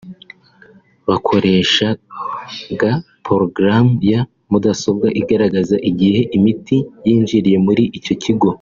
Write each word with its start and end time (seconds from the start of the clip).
“Bakoreshaga 1.09 2.91
porogaramu 3.25 3.93
ya 4.11 4.21
mudasobwa 4.51 5.07
igaragaza 5.21 5.75
igihe 5.89 6.19
imiti 6.37 6.77
yinjiriye 7.07 7.57
muri 7.67 7.83
icyo 7.97 8.13
kigo 8.23 8.47